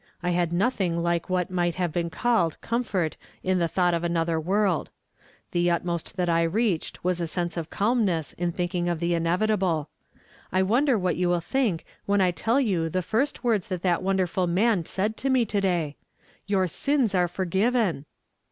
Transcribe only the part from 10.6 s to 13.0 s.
wonder what you will think ^^■hen I tell you